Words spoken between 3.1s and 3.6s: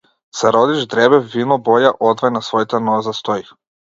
стои.